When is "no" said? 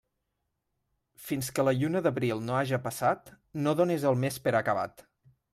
2.47-2.57, 3.67-3.77